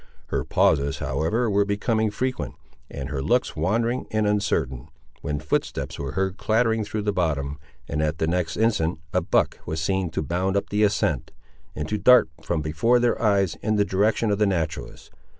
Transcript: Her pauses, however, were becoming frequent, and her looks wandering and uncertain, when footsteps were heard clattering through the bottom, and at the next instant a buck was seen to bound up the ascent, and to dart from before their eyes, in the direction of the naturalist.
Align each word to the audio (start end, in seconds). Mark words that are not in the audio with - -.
Her 0.29 0.43
pauses, 0.43 0.97
however, 0.97 1.47
were 1.47 1.63
becoming 1.63 2.09
frequent, 2.09 2.55
and 2.89 3.09
her 3.09 3.21
looks 3.21 3.55
wandering 3.55 4.07
and 4.09 4.25
uncertain, 4.25 4.87
when 5.21 5.39
footsteps 5.39 5.99
were 5.99 6.13
heard 6.13 6.37
clattering 6.37 6.83
through 6.83 7.03
the 7.03 7.13
bottom, 7.13 7.59
and 7.87 8.01
at 8.01 8.17
the 8.17 8.25
next 8.25 8.57
instant 8.57 8.97
a 9.13 9.21
buck 9.21 9.59
was 9.67 9.79
seen 9.79 10.09
to 10.09 10.23
bound 10.23 10.57
up 10.57 10.71
the 10.71 10.81
ascent, 10.81 11.29
and 11.75 11.87
to 11.87 11.99
dart 11.99 12.29
from 12.41 12.61
before 12.63 12.97
their 12.99 13.21
eyes, 13.21 13.57
in 13.61 13.75
the 13.75 13.85
direction 13.85 14.31
of 14.31 14.39
the 14.39 14.47
naturalist. 14.47 15.11